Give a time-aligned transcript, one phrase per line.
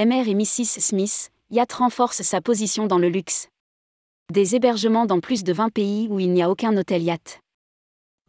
[0.00, 0.80] MR et Mrs.
[0.80, 3.48] Smith, Yacht renforce sa position dans le luxe.
[4.32, 7.42] Des hébergements dans plus de 20 pays où il n'y a aucun hôtel yacht.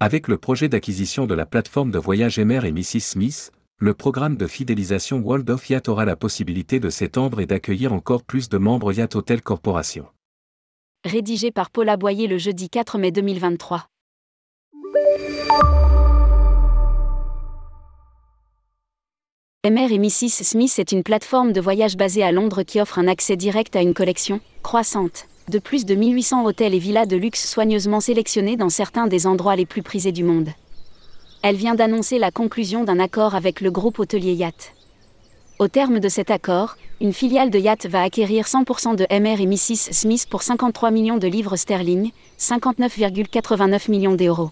[0.01, 2.99] Avec le projet d'acquisition de la plateforme de voyage MR et Mrs.
[2.99, 7.93] Smith, le programme de fidélisation World of Yacht aura la possibilité de s'étendre et d'accueillir
[7.93, 10.07] encore plus de membres Yacht Hotel Corporation.
[11.05, 13.87] Rédigé par Paula Boyer le jeudi 4 mai 2023.
[19.63, 20.43] MR et Mrs.
[20.43, 23.83] Smith est une plateforme de voyage basée à Londres qui offre un accès direct à
[23.83, 28.69] une collection, croissante, de plus de 1800 hôtels et villas de luxe soigneusement sélectionnés dans
[28.69, 30.49] certains des endroits les plus prisés du monde.
[31.43, 34.73] Elle vient d'annoncer la conclusion d'un accord avec le groupe hôtelier Yacht.
[35.59, 39.45] Au terme de cet accord, une filiale de Yacht va acquérir 100% de MR et
[39.45, 39.93] Mrs.
[39.93, 42.09] Smith pour 53 millions de livres sterling,
[42.39, 44.49] 59,89 millions d'euros.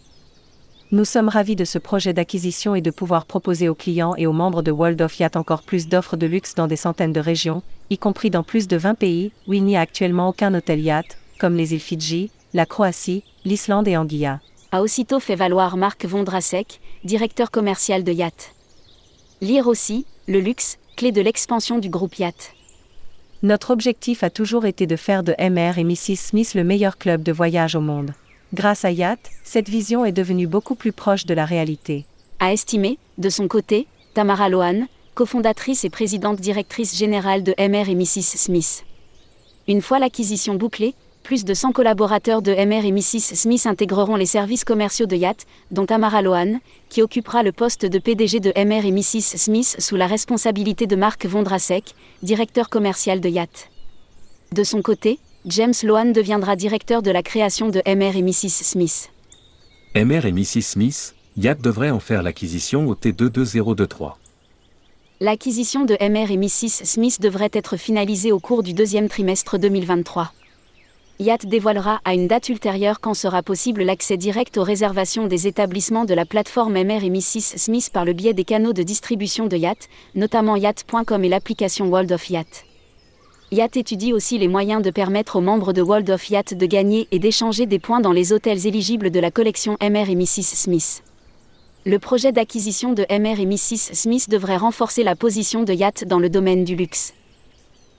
[0.91, 4.33] Nous sommes ravis de ce projet d'acquisition et de pouvoir proposer aux clients et aux
[4.33, 7.61] membres de World of Yacht encore plus d'offres de luxe dans des centaines de régions,
[7.91, 11.19] y compris dans plus de 20 pays où il n'y a actuellement aucun hôtel yacht,
[11.37, 14.39] comme les îles Fidji, la Croatie, l'Islande et Anguilla.
[14.71, 18.55] A aussitôt fait valoir Marc Vondrasek, directeur commercial de Yacht.
[19.41, 22.55] Lire aussi, le luxe, clé de l'expansion du groupe Yacht.
[23.43, 26.17] Notre objectif a toujours été de faire de MR et Mrs.
[26.17, 28.11] Smith le meilleur club de voyage au monde.
[28.53, 32.05] Grâce à Yacht, cette vision est devenue beaucoup plus proche de la réalité.
[32.39, 37.95] A estimé, de son côté, Tamara Lohan, cofondatrice et présidente directrice générale de MR et
[37.95, 38.37] Mrs.
[38.37, 38.85] Smith.
[39.67, 43.35] Une fois l'acquisition bouclée, plus de 100 collaborateurs de MR et Mrs.
[43.35, 47.99] Smith intégreront les services commerciaux de Yacht, dont Tamara Lohan, qui occupera le poste de
[47.99, 49.37] PDG de MR et Mrs.
[49.37, 53.69] Smith sous la responsabilité de Marc Vondrasek, directeur commercial de Yacht.
[54.53, 58.49] De son côté, James Lohan deviendra directeur de la création de MR et Mrs.
[58.49, 59.09] Smith.
[59.95, 60.61] MR et Mrs.
[60.61, 64.15] Smith, Yacht devrait en faire l'acquisition au T22023.
[65.21, 66.83] L'acquisition de MR et Mrs.
[66.83, 70.33] Smith devrait être finalisée au cours du deuxième trimestre 2023.
[71.19, 76.05] Yacht dévoilera à une date ultérieure quand sera possible l'accès direct aux réservations des établissements
[76.05, 77.55] de la plateforme MR et Mrs.
[77.55, 82.11] Smith par le biais des canaux de distribution de Yacht, notamment yacht.com et l'application World
[82.11, 82.65] of Yacht.
[83.51, 87.07] Yacht étudie aussi les moyens de permettre aux membres de World of Yacht de gagner
[87.11, 90.43] et d'échanger des points dans les hôtels éligibles de la collection MR et Mrs.
[90.43, 91.01] Smith.
[91.83, 93.95] Le projet d'acquisition de MR et Mrs.
[93.95, 97.15] Smith devrait renforcer la position de Yacht dans le domaine du luxe.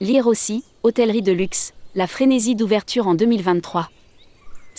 [0.01, 3.91] Lire aussi, hôtellerie de luxe, la frénésie d'ouverture en 2023.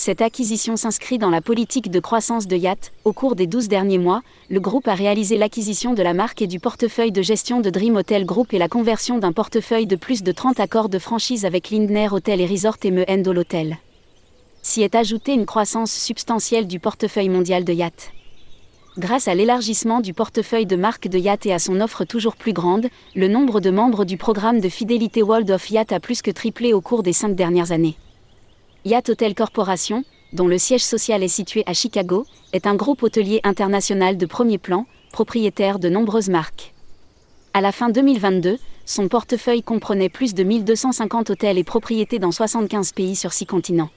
[0.04, 2.92] Cette acquisition s'inscrit dans la politique de croissance de Yacht.
[3.06, 6.48] Au cours des 12 derniers mois, le groupe a réalisé l'acquisition de la marque et
[6.48, 10.24] du portefeuille de gestion de Dream Hotel Group et la conversion d'un portefeuille de plus
[10.24, 13.78] de 30 accords de franchise avec Lindner Hotel et Resort et Me Endol Hotel.
[14.64, 18.12] S'y est ajoutée une croissance substantielle du portefeuille mondial de Yacht.
[18.98, 22.54] Grâce à l'élargissement du portefeuille de marques de Yacht et à son offre toujours plus
[22.54, 26.32] grande, le nombre de membres du programme de fidélité World of Yacht a plus que
[26.32, 27.98] triplé au cours des cinq dernières années.
[28.84, 30.04] Yacht Hotel Corporation,
[30.34, 34.58] dont le siège social est situé à Chicago, est un groupe hôtelier international de premier
[34.58, 36.74] plan, propriétaire de nombreuses marques.
[37.54, 42.94] À la fin 2022, son portefeuille comprenait plus de 1250 hôtels et propriétés dans 75
[42.94, 43.90] pays sur 6 continents.